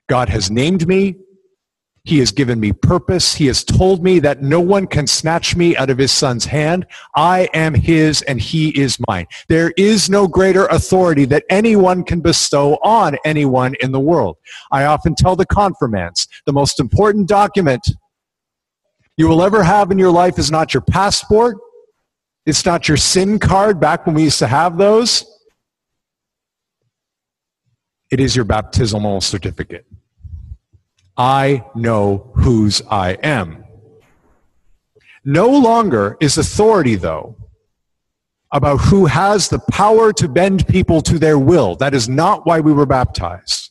God 0.07 0.29
has 0.29 0.49
named 0.49 0.87
me. 0.87 1.15
He 2.03 2.17
has 2.17 2.31
given 2.31 2.59
me 2.59 2.73
purpose. 2.73 3.35
He 3.35 3.45
has 3.45 3.63
told 3.63 4.03
me 4.03 4.17
that 4.19 4.41
no 4.41 4.59
one 4.59 4.87
can 4.87 5.05
snatch 5.05 5.55
me 5.55 5.77
out 5.77 5.91
of 5.91 5.99
his 5.99 6.11
son's 6.11 6.45
hand. 6.45 6.87
I 7.15 7.47
am 7.53 7.75
his 7.75 8.23
and 8.23 8.41
he 8.41 8.69
is 8.69 8.97
mine. 9.07 9.27
There 9.49 9.71
is 9.77 10.09
no 10.09 10.27
greater 10.27 10.65
authority 10.67 11.25
that 11.25 11.43
anyone 11.49 12.03
can 12.03 12.19
bestow 12.19 12.79
on 12.83 13.17
anyone 13.23 13.75
in 13.81 13.91
the 13.91 13.99
world. 13.99 14.37
I 14.71 14.85
often 14.85 15.13
tell 15.13 15.35
the 15.35 15.45
confirmants, 15.45 16.27
the 16.47 16.53
most 16.53 16.79
important 16.79 17.27
document 17.27 17.87
you 19.15 19.27
will 19.27 19.43
ever 19.43 19.61
have 19.63 19.91
in 19.91 19.99
your 19.99 20.11
life 20.11 20.39
is 20.39 20.49
not 20.49 20.73
your 20.73 20.81
passport. 20.81 21.57
It's 22.47 22.65
not 22.65 22.87
your 22.87 22.97
SIN 22.97 23.37
card 23.37 23.79
back 23.79 24.07
when 24.07 24.15
we 24.15 24.23
used 24.23 24.39
to 24.39 24.47
have 24.47 24.77
those. 24.77 25.23
It 28.09 28.19
is 28.19 28.35
your 28.35 28.45
baptismal 28.45 29.21
certificate. 29.21 29.85
I 31.17 31.65
know 31.75 32.31
whose 32.35 32.81
I 32.89 33.11
am. 33.21 33.65
No 35.23 35.47
longer 35.49 36.17
is 36.19 36.37
authority, 36.37 36.95
though, 36.95 37.35
about 38.51 38.77
who 38.77 39.05
has 39.05 39.49
the 39.49 39.59
power 39.71 40.11
to 40.13 40.27
bend 40.27 40.67
people 40.67 41.01
to 41.01 41.19
their 41.19 41.37
will. 41.37 41.75
That 41.75 41.93
is 41.93 42.09
not 42.09 42.45
why 42.45 42.59
we 42.59 42.73
were 42.73 42.85
baptized. 42.85 43.69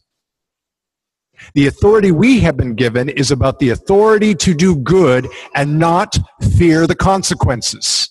The 1.54 1.66
authority 1.66 2.12
we 2.12 2.40
have 2.40 2.56
been 2.56 2.74
given 2.74 3.08
is 3.08 3.30
about 3.30 3.58
the 3.58 3.70
authority 3.70 4.34
to 4.36 4.54
do 4.54 4.76
good 4.76 5.26
and 5.54 5.78
not 5.78 6.18
fear 6.56 6.86
the 6.86 6.94
consequences. 6.94 8.10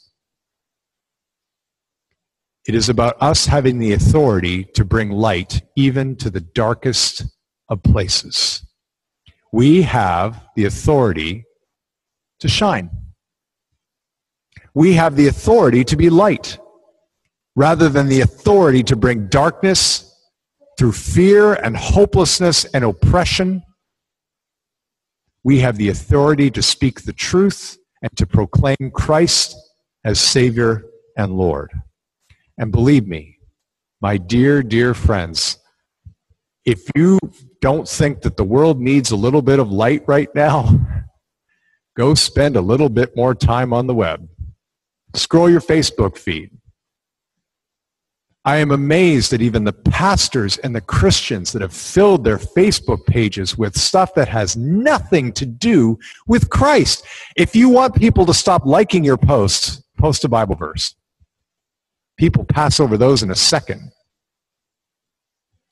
It 2.68 2.76
is 2.76 2.90
about 2.90 3.16
us 3.22 3.46
having 3.46 3.80
the 3.80 3.94
authority 3.94 4.66
to 4.76 4.84
bring 4.84 5.12
light 5.12 5.62
even 5.76 6.16
to 6.18 6.30
the 6.30 6.42
darkest 6.42 7.24
of 7.70 7.82
places 7.84 8.66
we 9.52 9.82
have 9.84 10.44
the 10.56 10.66
authority 10.66 11.46
to 12.40 12.48
shine. 12.48 12.90
We 14.74 14.94
have 14.94 15.16
the 15.16 15.28
authority 15.28 15.84
to 15.86 15.98
be 15.98 16.10
light 16.10 16.58
rather 17.56 17.90
than 17.90 18.08
the 18.08 18.22
authority 18.22 18.84
to 18.84 18.96
bring 18.96 19.28
darkness 19.28 20.06
through 20.78 20.94
fear 20.94 21.54
and 21.56 21.76
hopelessness 21.76 22.66
and 22.66 22.86
oppression. 22.86 23.64
We 25.44 25.60
have 25.60 25.78
the 25.78 25.90
authority 25.90 26.52
to 26.52 26.62
speak 26.62 27.02
the 27.02 27.14
truth 27.14 27.78
and 28.02 28.16
to 28.18 28.26
proclaim 28.26 28.92
Christ 28.94 29.56
as 30.06 30.22
Savior 30.22 30.86
and 31.18 31.34
Lord. 31.34 31.72
And 32.58 32.72
believe 32.72 33.08
me, 33.08 33.40
my 34.02 34.18
dear, 34.18 34.64
dear 34.64 34.94
friends, 34.94 35.58
if 36.66 36.90
you 36.96 37.20
don't 37.62 37.88
think 37.88 38.22
that 38.22 38.38
the 38.38 38.44
world 38.44 38.80
needs 38.80 39.12
a 39.12 39.16
little 39.16 39.42
bit 39.42 39.60
of 39.60 39.72
light 39.72 40.04
right 40.08 40.30
now, 40.34 40.80
go 41.98 42.14
spend 42.14 42.56
a 42.56 42.62
little 42.62 42.90
bit 42.90 43.16
more 43.16 43.36
time 43.36 43.74
on 43.74 43.88
the 43.88 43.94
web. 43.94 44.28
Scroll 45.16 45.50
your 45.50 45.62
Facebook 45.62 46.18
feed. 46.18 46.52
I 48.46 48.58
am 48.58 48.72
amazed 48.72 49.34
at 49.34 49.42
even 49.42 49.66
the 49.66 49.74
pastors 49.74 50.58
and 50.60 50.74
the 50.74 50.82
Christians 50.82 51.52
that 51.52 51.62
have 51.62 51.74
filled 51.74 52.24
their 52.24 52.38
Facebook 52.38 53.06
pages 53.06 53.58
with 53.58 53.78
stuff 53.78 54.14
that 54.16 54.30
has 54.30 54.56
nothing 54.56 55.34
to 55.34 55.46
do 55.46 56.00
with 56.26 56.50
Christ. 56.50 57.06
If 57.36 57.56
you 57.56 57.68
want 57.70 57.96
people 57.96 58.26
to 58.26 58.34
stop 58.34 58.66
liking 58.66 59.04
your 59.04 59.18
posts, 59.18 59.84
post 59.98 60.24
a 60.24 60.30
Bible 60.30 60.56
verse. 60.56 60.96
People 62.18 62.46
pass 62.46 62.80
over 62.80 62.98
those 62.98 63.24
in 63.24 63.32
a 63.32 63.36
second. 63.36 63.92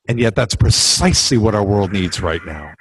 And 0.08 0.20
yet 0.20 0.36
that's 0.36 0.56
precisely 0.56 1.38
what 1.38 1.56
our 1.56 1.64
world 1.64 1.92
needs 1.92 2.22
right 2.22 2.44
now. 2.46 2.74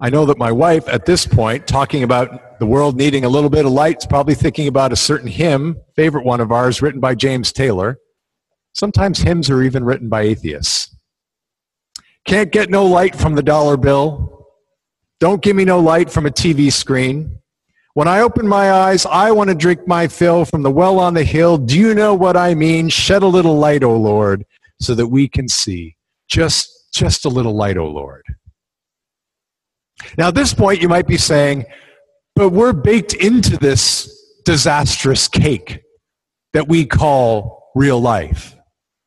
I 0.00 0.10
know 0.10 0.24
that 0.26 0.38
my 0.38 0.52
wife 0.52 0.88
at 0.88 1.06
this 1.06 1.26
point, 1.26 1.66
talking 1.66 2.04
about 2.04 2.60
the 2.60 2.66
world 2.66 2.96
needing 2.96 3.24
a 3.24 3.28
little 3.28 3.50
bit 3.50 3.66
of 3.66 3.72
light, 3.72 3.98
is 3.98 4.06
probably 4.06 4.36
thinking 4.36 4.68
about 4.68 4.92
a 4.92 4.96
certain 4.96 5.26
hymn, 5.26 5.76
favorite 5.96 6.24
one 6.24 6.40
of 6.40 6.52
ours, 6.52 6.80
written 6.80 7.00
by 7.00 7.16
James 7.16 7.52
Taylor. 7.52 7.98
Sometimes 8.74 9.18
hymns 9.18 9.50
are 9.50 9.62
even 9.62 9.82
written 9.82 10.08
by 10.08 10.22
atheists. 10.22 10.96
Can't 12.24 12.52
get 12.52 12.70
no 12.70 12.84
light 12.84 13.16
from 13.16 13.34
the 13.34 13.42
dollar 13.42 13.76
bill. 13.76 14.46
Don't 15.18 15.42
give 15.42 15.56
me 15.56 15.64
no 15.64 15.80
light 15.80 16.10
from 16.10 16.26
a 16.26 16.30
TV 16.30 16.72
screen. 16.72 17.40
When 17.94 18.06
I 18.06 18.20
open 18.20 18.46
my 18.46 18.70
eyes, 18.70 19.04
I 19.06 19.32
want 19.32 19.48
to 19.48 19.56
drink 19.56 19.88
my 19.88 20.06
fill 20.06 20.44
from 20.44 20.62
the 20.62 20.70
well 20.70 21.00
on 21.00 21.14
the 21.14 21.24
hill. 21.24 21.58
Do 21.58 21.76
you 21.76 21.94
know 21.94 22.14
what 22.14 22.36
I 22.36 22.54
mean? 22.54 22.88
Shed 22.88 23.24
a 23.24 23.26
little 23.26 23.58
light, 23.58 23.82
O 23.82 23.96
Lord, 23.96 24.44
so 24.80 24.94
that 24.94 25.08
we 25.08 25.28
can 25.28 25.48
see. 25.48 25.96
Just, 26.28 26.68
just 26.92 27.24
a 27.24 27.28
little 27.28 27.56
light, 27.56 27.76
O 27.76 27.86
Lord. 27.86 28.22
Now, 30.16 30.28
at 30.28 30.34
this 30.34 30.54
point, 30.54 30.80
you 30.80 30.88
might 30.88 31.06
be 31.06 31.16
saying, 31.16 31.64
but 32.36 32.50
we're 32.50 32.72
baked 32.72 33.14
into 33.14 33.56
this 33.56 34.14
disastrous 34.44 35.28
cake 35.28 35.82
that 36.52 36.68
we 36.68 36.86
call 36.86 37.70
real 37.74 38.00
life, 38.00 38.56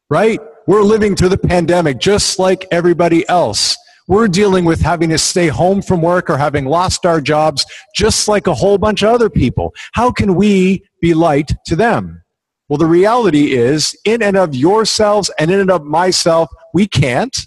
right? 0.10 0.40
We're 0.68 0.84
living 0.84 1.16
through 1.16 1.30
the 1.30 1.38
pandemic 1.38 2.00
just 2.00 2.40
like 2.40 2.66
everybody 2.72 3.28
else. 3.28 3.78
We're 4.08 4.28
dealing 4.28 4.66
with 4.66 4.82
having 4.82 5.10
to 5.10 5.18
stay 5.18 5.48
home 5.48 5.82
from 5.82 6.02
work 6.02 6.30
or 6.30 6.38
having 6.38 6.66
lost 6.66 7.06
our 7.06 7.22
jobs 7.22 7.66
just 7.96 8.28
like 8.28 8.48
a 8.48 8.54
whole 8.54 8.78
bunch 8.78 9.04
of 9.04 9.10
other 9.10 9.30
people. 9.30 9.74
How 9.94 10.12
can 10.12 10.36
we 10.36 10.84
be 11.02 11.14
light 11.14 11.52
to 11.68 11.76
them? 11.76 12.22
Well, 12.72 12.78
the 12.78 12.86
reality 12.86 13.52
is, 13.52 13.98
in 14.06 14.24
and 14.24 14.38
of 14.38 14.56
yourselves 14.56 15.30
and 15.38 15.52
in 15.52 15.60
and 15.60 15.70
of 15.70 15.84
myself, 15.84 16.50
we 16.74 16.88
can't. 16.88 17.38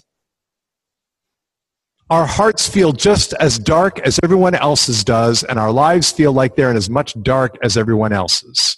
Our 2.11 2.27
hearts 2.27 2.69
feel 2.69 2.91
just 2.91 3.33
as 3.39 3.57
dark 3.57 3.97
as 4.01 4.19
everyone 4.21 4.53
else's 4.53 5.03
does, 5.03 5.43
and 5.43 5.57
our 5.57 5.71
lives 5.71 6.11
feel 6.11 6.31
like 6.31 6.55
they're 6.55 6.69
in 6.69 6.77
as 6.77 6.91
much 6.91 7.19
dark 7.23 7.57
as 7.63 7.75
everyone 7.75 8.13
else's. 8.13 8.77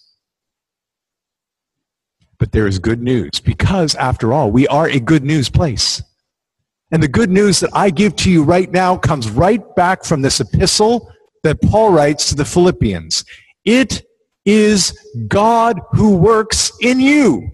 But 2.39 2.54
there 2.54 2.66
is 2.66 2.80
good 2.80 3.01
news 3.01 3.42
because, 3.42 3.94
after 3.96 4.32
all, 4.32 4.50
we 4.50 4.70
are 4.70 4.88
a 4.88 5.01
good 5.01 5.25
news 5.25 5.50
place. 5.50 6.01
And 6.92 7.04
the 7.04 7.10
good 7.10 7.30
news 7.30 7.60
that 7.60 7.72
I 7.74 7.89
give 7.89 8.16
to 8.16 8.32
you 8.32 8.46
right 8.46 8.72
now 8.72 8.96
comes 8.96 9.30
right 9.30 9.75
back 9.75 10.06
from 10.06 10.22
this 10.22 10.39
epistle 10.39 11.12
that 11.44 11.62
Paul 11.62 11.92
writes 11.92 12.30
to 12.30 12.36
the 12.36 12.46
Philippians. 12.46 13.25
It 13.66 14.06
is 14.48 14.98
God 15.27 15.80
who 15.92 16.16
works 16.16 16.72
in 16.82 17.01
you, 17.01 17.48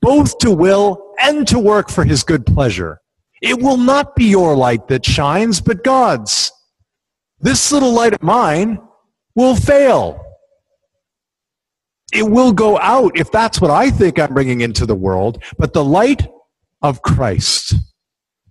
both 0.00 0.38
to 0.38 0.52
will 0.52 1.14
and 1.20 1.46
to 1.48 1.58
work 1.58 1.90
for 1.90 2.04
his 2.04 2.22
good 2.22 2.46
pleasure. 2.46 3.00
It 3.42 3.60
will 3.60 3.76
not 3.76 4.14
be 4.14 4.26
your 4.26 4.56
light 4.56 4.86
that 4.86 5.04
shines, 5.04 5.60
but 5.60 5.82
God's. 5.82 6.52
This 7.40 7.72
little 7.72 7.92
light 7.92 8.14
of 8.14 8.22
mine 8.22 8.78
will 9.34 9.56
fail. 9.56 10.24
It 12.12 12.30
will 12.30 12.52
go 12.52 12.78
out 12.78 13.18
if 13.18 13.32
that's 13.32 13.60
what 13.60 13.72
I 13.72 13.90
think 13.90 14.20
I'm 14.20 14.32
bringing 14.32 14.60
into 14.60 14.86
the 14.86 14.94
world, 14.94 15.42
but 15.58 15.72
the 15.72 15.84
light 15.84 16.28
of 16.82 17.02
Christ 17.02 17.74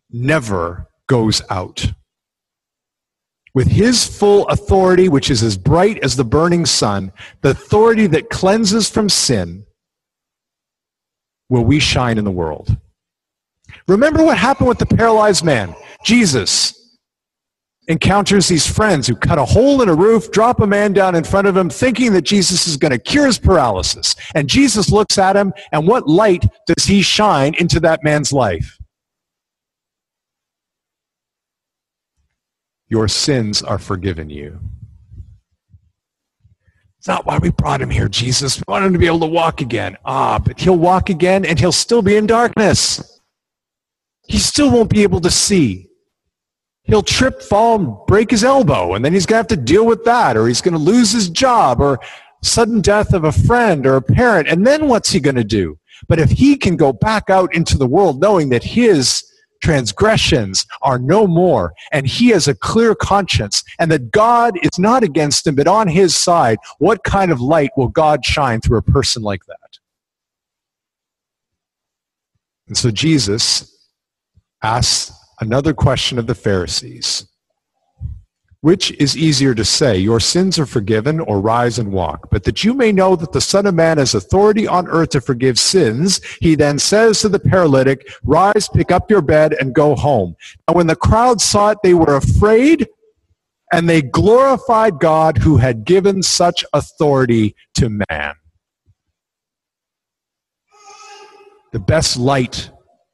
never 0.09 0.89
goes 1.07 1.41
out. 1.49 1.93
With 3.53 3.67
his 3.67 4.05
full 4.05 4.47
authority, 4.47 5.09
which 5.09 5.29
is 5.29 5.43
as 5.43 5.57
bright 5.57 5.99
as 6.03 6.15
the 6.15 6.23
burning 6.23 6.65
sun, 6.65 7.11
the 7.41 7.49
authority 7.49 8.07
that 8.07 8.29
cleanses 8.29 8.89
from 8.89 9.09
sin, 9.09 9.65
will 11.49 11.65
we 11.65 11.79
shine 11.79 12.17
in 12.17 12.23
the 12.23 12.31
world. 12.31 12.77
Remember 13.87 14.23
what 14.23 14.37
happened 14.37 14.69
with 14.69 14.79
the 14.79 14.85
paralyzed 14.85 15.43
man. 15.43 15.75
Jesus 16.05 16.97
encounters 17.87 18.47
these 18.47 18.65
friends 18.65 19.05
who 19.05 19.15
cut 19.15 19.37
a 19.37 19.43
hole 19.43 19.81
in 19.81 19.89
a 19.89 19.93
roof, 19.93 20.31
drop 20.31 20.61
a 20.61 20.67
man 20.67 20.93
down 20.93 21.13
in 21.13 21.23
front 21.23 21.47
of 21.47 21.57
him, 21.57 21.69
thinking 21.69 22.13
that 22.13 22.21
Jesus 22.21 22.67
is 22.67 22.77
going 22.77 22.91
to 22.91 22.97
cure 22.97 23.25
his 23.25 23.37
paralysis. 23.37 24.15
And 24.33 24.47
Jesus 24.47 24.91
looks 24.91 25.17
at 25.17 25.35
him, 25.35 25.51
and 25.73 25.85
what 25.87 26.07
light 26.07 26.45
does 26.67 26.85
he 26.85 27.01
shine 27.01 27.53
into 27.55 27.79
that 27.81 28.03
man's 28.03 28.31
life? 28.31 28.77
Your 32.91 33.07
sins 33.07 33.63
are 33.63 33.79
forgiven 33.79 34.29
you. 34.29 34.59
It's 36.99 37.07
not 37.07 37.25
why 37.25 37.37
we 37.37 37.49
brought 37.49 37.81
him 37.81 37.89
here, 37.89 38.09
Jesus. 38.09 38.57
We 38.57 38.63
want 38.67 38.85
him 38.85 38.91
to 38.91 38.99
be 38.99 39.07
able 39.07 39.21
to 39.21 39.27
walk 39.27 39.61
again. 39.61 39.97
Ah, 40.05 40.37
but 40.37 40.59
he'll 40.59 40.77
walk 40.77 41.09
again 41.09 41.45
and 41.45 41.57
he'll 41.57 41.71
still 41.71 42.01
be 42.01 42.17
in 42.17 42.27
darkness. 42.27 43.21
He 44.27 44.37
still 44.37 44.69
won't 44.69 44.89
be 44.89 45.03
able 45.03 45.21
to 45.21 45.31
see 45.31 45.87
he'll 46.83 47.01
trip, 47.01 47.41
fall, 47.41 47.79
and 47.79 47.95
break 48.07 48.29
his 48.29 48.43
elbow, 48.43 48.93
and 48.95 49.05
then 49.05 49.13
he's 49.13 49.25
going 49.25 49.35
to 49.35 49.53
have 49.53 49.59
to 49.59 49.65
deal 49.65 49.85
with 49.85 50.03
that, 50.03 50.35
or 50.35 50.47
he's 50.47 50.61
going 50.61 50.73
to 50.73 50.79
lose 50.79 51.11
his 51.11 51.29
job, 51.29 51.79
or 51.79 51.99
sudden 52.43 52.81
death 52.81 53.13
of 53.13 53.23
a 53.23 53.31
friend 53.31 53.85
or 53.85 53.95
a 53.95 54.01
parent, 54.01 54.49
and 54.49 54.67
then 54.67 54.89
what's 54.89 55.11
he 55.11 55.21
going 55.21 55.35
to 55.35 55.43
do? 55.43 55.77
But 56.09 56.19
if 56.19 56.31
he 56.31 56.57
can 56.57 56.75
go 56.75 56.91
back 56.91 57.29
out 57.29 57.55
into 57.55 57.77
the 57.77 57.87
world 57.87 58.19
knowing 58.19 58.49
that 58.49 58.63
his 58.63 59.30
transgressions 59.61 60.65
are 60.81 60.99
no 60.99 61.27
more, 61.27 61.73
and 61.91 62.07
he 62.07 62.29
has 62.29 62.47
a 62.47 62.55
clear 62.55 62.95
conscience, 62.95 63.63
and 63.79 63.91
that 63.91 64.11
God 64.11 64.57
is 64.61 64.77
not 64.77 65.03
against 65.03 65.47
him, 65.47 65.55
but 65.55 65.67
on 65.67 65.87
his 65.87 66.15
side, 66.15 66.57
what 66.79 67.03
kind 67.03 67.31
of 67.31 67.39
light 67.41 67.71
will 67.77 67.89
God 67.89 68.25
shine 68.25 68.61
through 68.61 68.79
a 68.79 68.83
person 68.83 69.21
like 69.21 69.45
that? 69.45 69.57
And 72.67 72.77
so 72.77 72.91
Jesus 72.91 73.89
asks 74.63 75.11
Another 75.41 75.73
question 75.73 76.19
of 76.19 76.27
the 76.27 76.35
Pharisees. 76.35 77.27
Which 78.61 78.91
is 78.91 79.17
easier 79.17 79.55
to 79.55 79.65
say, 79.65 79.97
your 79.97 80.19
sins 80.19 80.59
are 80.59 80.67
forgiven, 80.67 81.19
or 81.19 81.41
rise 81.41 81.79
and 81.79 81.91
walk? 81.91 82.29
But 82.29 82.43
that 82.43 82.63
you 82.63 82.75
may 82.75 82.91
know 82.91 83.15
that 83.15 83.31
the 83.31 83.41
Son 83.41 83.65
of 83.65 83.73
Man 83.73 83.97
has 83.97 84.13
authority 84.13 84.67
on 84.67 84.87
earth 84.87 85.09
to 85.09 85.21
forgive 85.21 85.57
sins, 85.57 86.21
he 86.39 86.53
then 86.53 86.77
says 86.77 87.21
to 87.21 87.29
the 87.29 87.39
paralytic, 87.39 88.07
rise, 88.23 88.69
pick 88.71 88.91
up 88.91 89.09
your 89.09 89.23
bed, 89.23 89.55
and 89.59 89.73
go 89.73 89.95
home. 89.95 90.35
And 90.67 90.77
when 90.77 90.85
the 90.85 90.95
crowd 90.95 91.41
saw 91.41 91.71
it, 91.71 91.79
they 91.81 91.95
were 91.95 92.17
afraid, 92.17 92.87
and 93.73 93.89
they 93.89 94.03
glorified 94.03 94.99
God 94.99 95.39
who 95.39 95.57
had 95.57 95.83
given 95.83 96.21
such 96.21 96.63
authority 96.71 97.55
to 97.75 97.89
man. 98.11 98.35
The 101.71 101.79
best 101.79 102.15
light 102.15 102.69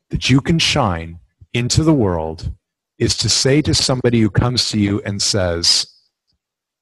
that 0.10 0.30
you 0.30 0.42
can 0.42 0.60
shine 0.60 1.20
into 1.54 1.84
the 1.84 1.94
world 1.94 2.52
is 3.00 3.16
to 3.18 3.30
say 3.30 3.62
to 3.62 3.74
somebody 3.74 4.22
who 4.22 4.30
comes 4.30 4.70
to 4.70 4.80
you 4.80 5.02
and 5.06 5.22
says, 5.22 5.86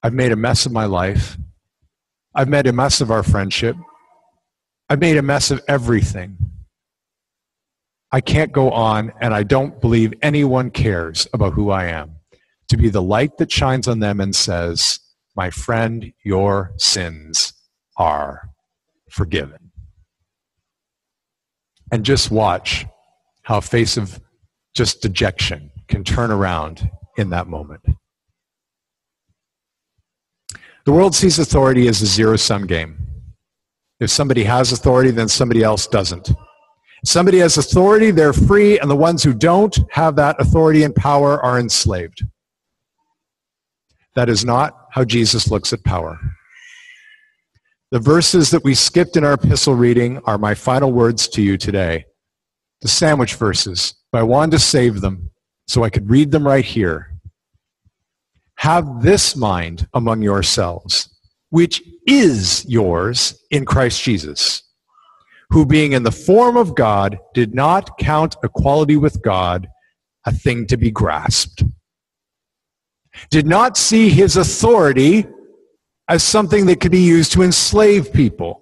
I've 0.01 0.13
made 0.13 0.31
a 0.31 0.37
mess 0.37 0.65
of 0.65 0.71
my 0.71 0.85
life. 0.85 1.37
I've 2.33 2.47
made 2.47 2.67
a 2.67 2.73
mess 2.73 3.01
of 3.01 3.11
our 3.11 3.23
friendship. 3.23 3.75
I've 4.89 4.99
made 4.99 5.17
a 5.17 5.21
mess 5.21 5.51
of 5.51 5.61
everything. 5.67 6.37
I 8.11 8.21
can't 8.21 8.51
go 8.51 8.71
on, 8.71 9.11
and 9.19 9.33
I 9.33 9.43
don't 9.43 9.81
believe 9.81 10.13
anyone 10.21 10.69
cares 10.69 11.27
about 11.33 11.53
who 11.53 11.69
I 11.69 11.85
am. 11.85 12.15
To 12.69 12.77
be 12.77 12.89
the 12.89 13.01
light 13.01 13.37
that 13.37 13.51
shines 13.51 13.87
on 13.87 13.99
them 13.99 14.21
and 14.21 14.35
says, 14.35 14.99
My 15.35 15.49
friend, 15.49 16.13
your 16.23 16.71
sins 16.77 17.53
are 17.97 18.49
forgiven. 19.09 19.71
And 21.91 22.05
just 22.05 22.31
watch 22.31 22.85
how 23.43 23.59
face 23.59 23.97
of 23.97 24.19
just 24.73 25.01
dejection 25.01 25.71
can 25.87 26.03
turn 26.03 26.31
around 26.31 26.89
in 27.17 27.29
that 27.29 27.47
moment. 27.47 27.81
The 30.85 30.91
world 30.91 31.15
sees 31.15 31.39
authority 31.39 31.87
as 31.87 32.01
a 32.01 32.05
zero 32.05 32.35
sum 32.35 32.67
game. 32.67 32.97
If 33.99 34.09
somebody 34.09 34.43
has 34.43 34.71
authority, 34.71 35.11
then 35.11 35.27
somebody 35.27 35.63
else 35.63 35.87
doesn't. 35.87 36.29
If 36.29 37.09
somebody 37.09 37.39
has 37.39 37.57
authority, 37.57 38.11
they're 38.11 38.33
free, 38.33 38.77
and 38.79 38.89
the 38.89 38.95
ones 38.95 39.23
who 39.23 39.33
don't 39.33 39.77
have 39.91 40.15
that 40.17 40.35
authority 40.39 40.83
and 40.83 40.95
power 40.95 41.43
are 41.43 41.59
enslaved. 41.59 42.23
That 44.15 44.29
is 44.29 44.45
not 44.45 44.73
how 44.91 45.05
Jesus 45.05 45.49
looks 45.49 45.73
at 45.73 45.83
power. 45.83 46.19
The 47.91 47.99
verses 47.99 48.51
that 48.51 48.63
we 48.63 48.75
skipped 48.75 49.17
in 49.17 49.23
our 49.23 49.33
epistle 49.33 49.75
reading 49.75 50.19
are 50.25 50.37
my 50.37 50.53
final 50.53 50.91
words 50.91 51.27
to 51.29 51.41
you 51.41 51.57
today. 51.57 52.05
The 52.81 52.87
sandwich 52.87 53.35
verses 53.35 53.95
but 54.15 54.19
I 54.19 54.23
wanted 54.23 54.51
to 54.51 54.59
save 54.59 55.01
them 55.01 55.29
so 55.67 55.83
I 55.83 55.89
could 55.89 56.09
read 56.09 56.31
them 56.31 56.45
right 56.45 56.65
here. 56.65 57.11
Have 58.57 59.01
this 59.01 59.35
mind 59.35 59.87
among 59.93 60.21
yourselves, 60.21 61.09
which 61.49 61.81
is 62.07 62.65
yours 62.67 63.43
in 63.51 63.65
Christ 63.65 64.01
Jesus, 64.01 64.63
who 65.49 65.65
being 65.65 65.91
in 65.91 66.03
the 66.03 66.11
form 66.11 66.57
of 66.57 66.75
God 66.75 67.19
did 67.33 67.53
not 67.53 67.97
count 67.97 68.35
equality 68.43 68.95
with 68.95 69.21
God 69.21 69.67
a 70.25 70.31
thing 70.31 70.65
to 70.67 70.77
be 70.77 70.91
grasped, 70.91 71.63
did 73.29 73.45
not 73.45 73.77
see 73.77 74.09
his 74.09 74.37
authority 74.37 75.25
as 76.07 76.23
something 76.23 76.65
that 76.65 76.79
could 76.79 76.91
be 76.91 77.01
used 77.01 77.31
to 77.33 77.41
enslave 77.41 78.13
people 78.13 78.61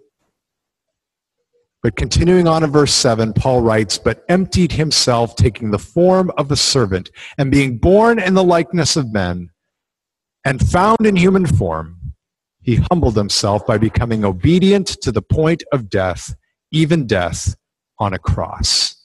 but 1.83 1.97
continuing 1.97 2.47
on 2.47 2.63
in 2.63 2.71
verse 2.71 2.93
7, 2.93 3.33
Paul 3.33 3.61
writes, 3.61 3.97
But 3.97 4.23
emptied 4.29 4.71
himself, 4.71 5.35
taking 5.35 5.71
the 5.71 5.79
form 5.79 6.31
of 6.37 6.49
a 6.49 6.55
servant, 6.55 7.11
and 7.37 7.51
being 7.51 7.77
born 7.77 8.19
in 8.19 8.33
the 8.33 8.43
likeness 8.43 8.95
of 8.95 9.13
men, 9.13 9.49
and 10.45 10.65
found 10.67 11.05
in 11.05 11.17
human 11.17 11.45
form, 11.45 12.13
he 12.61 12.75
humbled 12.89 13.17
himself 13.17 13.67
by 13.67 13.77
becoming 13.77 14.23
obedient 14.23 14.87
to 15.01 15.11
the 15.11 15.21
point 15.21 15.63
of 15.73 15.89
death, 15.89 16.33
even 16.71 17.05
death 17.05 17.55
on 17.99 18.13
a 18.13 18.19
cross. 18.19 18.95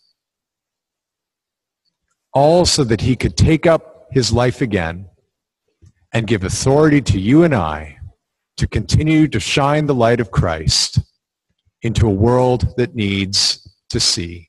all 2.33 2.65
so 2.65 2.85
that 2.85 3.01
he 3.01 3.17
could 3.17 3.37
take 3.37 3.67
up 3.67 4.07
his 4.13 4.33
life 4.33 4.61
again 4.61 5.09
and 6.13 6.27
give 6.27 6.45
authority 6.45 7.01
to 7.01 7.19
you 7.19 7.43
and 7.43 7.55
I 7.55 7.99
to 8.57 8.67
continue 8.69 9.27
to 9.29 9.41
shine 9.41 9.87
the 9.87 9.95
light 9.95 10.21
of 10.21 10.31
Christ 10.31 11.01
into 11.83 12.07
a 12.07 12.13
world 12.13 12.75
that 12.77 12.95
needs 12.95 13.69
to 13.91 14.01
see, 14.01 14.49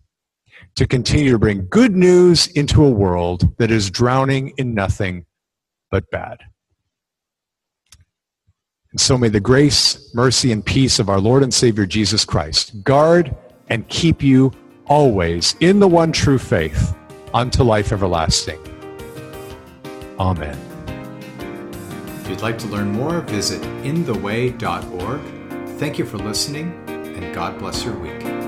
to 0.76 0.88
continue 0.88 1.32
to 1.32 1.40
bring 1.40 1.68
good 1.70 1.96
news 1.96 2.48
into 2.48 2.84
a 2.84 2.90
world 2.90 3.56
that 3.58 3.72
is 3.72 3.90
drowning 3.90 4.54
in 4.58 4.74
nothing 4.74 5.26
but 5.92 6.10
bad. 6.12 6.40
And 8.92 9.00
so 9.00 9.18
may 9.18 9.30
the 9.30 9.40
grace, 9.40 10.14
mercy, 10.16 10.52
and 10.52 10.66
peace 10.66 10.98
of 10.98 11.10
our 11.10 11.20
Lord 11.20 11.44
and 11.44 11.54
Savior 11.54 11.86
Jesus 11.86 12.26
Christ 12.26 12.84
guard 12.84 13.36
and 13.70 13.88
keep 13.88 14.24
you 14.24 14.52
always 14.88 15.56
in 15.60 15.80
the 15.80 15.88
one 15.88 16.12
true 16.12 16.40
faith 16.40 16.96
unto 17.34 17.62
life 17.64 17.92
everlasting. 17.92 18.60
Amen. 20.20 20.58
If 22.22 22.30
you'd 22.30 22.42
like 22.42 22.58
to 22.60 22.68
learn 22.68 22.92
more, 22.92 23.22
visit 23.22 23.64
intheway.org. 23.84 25.22
Thank 25.78 25.98
you 25.98 26.06
for 26.06 26.18
listening, 26.18 26.79
and 27.24 27.36
God 27.36 27.60
bless 27.60 27.84
your 27.84 27.96
week. 27.96 28.39